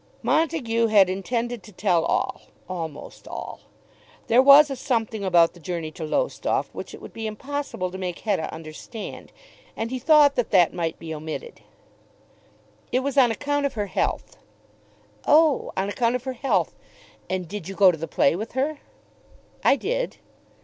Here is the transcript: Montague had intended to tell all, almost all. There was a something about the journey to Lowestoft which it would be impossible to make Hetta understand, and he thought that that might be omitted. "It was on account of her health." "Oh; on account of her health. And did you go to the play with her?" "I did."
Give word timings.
Montague 0.23 0.87
had 0.87 1.11
intended 1.11 1.61
to 1.61 1.71
tell 1.71 2.03
all, 2.03 2.41
almost 2.67 3.27
all. 3.27 3.59
There 4.25 4.41
was 4.41 4.71
a 4.71 4.75
something 4.75 5.23
about 5.23 5.53
the 5.53 5.59
journey 5.59 5.91
to 5.91 6.03
Lowestoft 6.03 6.73
which 6.73 6.95
it 6.95 7.01
would 7.03 7.13
be 7.13 7.27
impossible 7.27 7.91
to 7.91 7.99
make 7.99 8.17
Hetta 8.17 8.51
understand, 8.51 9.31
and 9.77 9.91
he 9.91 9.99
thought 9.99 10.33
that 10.37 10.49
that 10.49 10.73
might 10.73 10.97
be 10.97 11.13
omitted. 11.13 11.61
"It 12.91 13.01
was 13.01 13.15
on 13.15 13.29
account 13.29 13.67
of 13.67 13.73
her 13.73 13.85
health." 13.85 14.37
"Oh; 15.27 15.71
on 15.77 15.87
account 15.87 16.15
of 16.15 16.23
her 16.23 16.33
health. 16.33 16.73
And 17.29 17.47
did 17.47 17.67
you 17.67 17.75
go 17.75 17.91
to 17.91 17.97
the 17.99 18.07
play 18.07 18.35
with 18.35 18.53
her?" 18.53 18.79
"I 19.63 19.75
did." 19.75 20.17